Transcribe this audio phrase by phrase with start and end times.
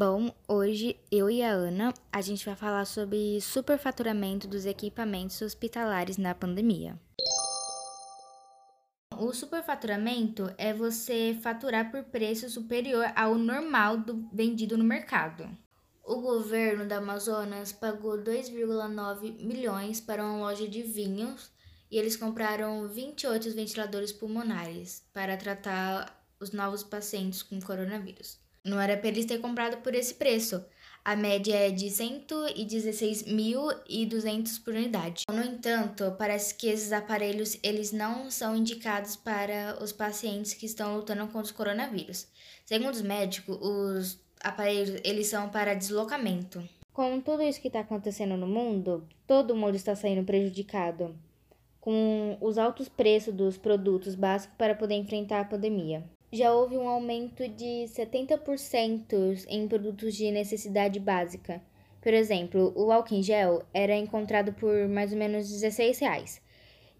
[0.00, 6.16] Bom, hoje eu e a Ana, a gente vai falar sobre superfaturamento dos equipamentos hospitalares
[6.16, 6.96] na pandemia.
[9.18, 15.50] O superfaturamento é você faturar por preço superior ao normal do vendido no mercado.
[16.04, 21.50] O governo da Amazonas pagou 2,9 milhões para uma loja de vinhos
[21.90, 28.46] e eles compraram 28 ventiladores pulmonares para tratar os novos pacientes com coronavírus.
[28.68, 30.64] Não era para eles ter comprado por esse preço.
[31.04, 35.24] A média é de 116.200 por unidade.
[35.30, 40.96] No entanto, parece que esses aparelhos eles não são indicados para os pacientes que estão
[40.96, 42.28] lutando contra os coronavírus.
[42.66, 46.62] Segundo os médicos, os aparelhos eles são para deslocamento.
[46.92, 51.16] Com tudo isso que está acontecendo no mundo, todo mundo está saindo prejudicado
[51.80, 56.88] com os altos preços dos produtos básicos para poder enfrentar a pandemia já houve um
[56.88, 61.62] aumento de 70% em produtos de necessidade básica.
[62.00, 66.40] Por exemplo, o álcool em gel era encontrado por mais ou menos 16 reais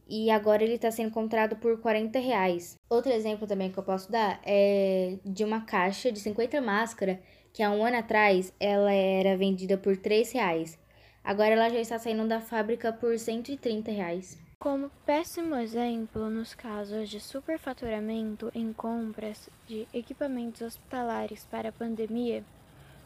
[0.09, 2.77] e agora ele está sendo encontrado por 40 reais.
[2.89, 7.19] Outro exemplo também que eu posso dar é de uma caixa de 50 máscaras
[7.53, 10.79] que há um ano atrás ela era vendida por 3 reais.
[11.23, 14.39] Agora ela já está saindo da fábrica por 130 reais.
[14.61, 22.43] Como péssimo exemplo nos casos de superfaturamento em compras de equipamentos hospitalares para a pandemia,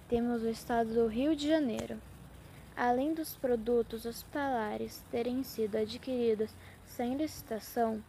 [0.08, 2.00] temos o estado do Rio de Janeiro.
[2.74, 6.50] Além dos produtos hospitalares terem sido adquiridos
[6.86, 8.02] sem licitação,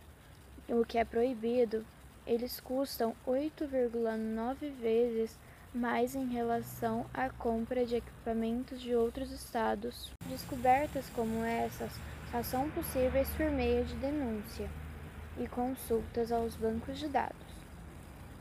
[0.69, 1.85] o que é proibido,
[2.25, 5.37] eles custam 8,9 vezes
[5.73, 10.11] mais em relação à compra de equipamentos de outros estados.
[10.27, 11.91] Descobertas como essas
[12.31, 14.69] só são possíveis por meio de denúncia
[15.39, 17.53] e consultas aos bancos de dados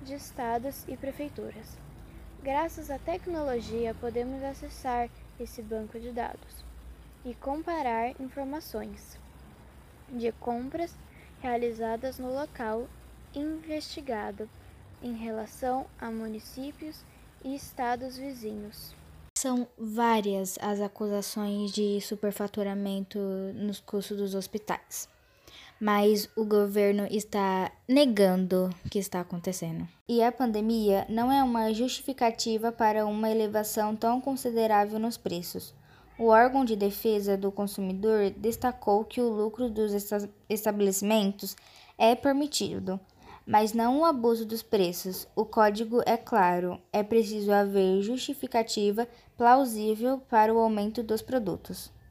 [0.05, 1.79] de estados e prefeituras.
[2.43, 6.65] Graças à tecnologia, podemos acessar esse banco de dados
[7.25, 9.17] e comparar informações
[10.09, 10.97] de compras
[11.41, 12.89] realizadas no local
[13.35, 14.51] investigado
[15.01, 17.05] em relação a municípios
[17.45, 18.95] e estados vizinhos.
[19.37, 23.19] São várias as acusações de superfaturamento
[23.55, 25.09] nos custos dos hospitais,
[25.81, 29.89] mas o governo está negando que está acontecendo.
[30.09, 35.75] E a pandemia não é uma justificativa para uma elevação tão considerável nos preços.
[36.19, 39.93] O órgão de defesa do consumidor destacou que o lucro dos
[40.49, 41.57] estabelecimentos
[41.99, 43.01] é permitido,
[43.47, 45.29] mas não o abuso dos preços.
[45.37, 51.93] O código é claro, é preciso haver justificativa plausível para o aumento dos produtos.